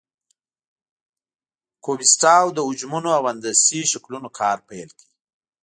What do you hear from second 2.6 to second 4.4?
حجمونو او هندسي شکلونو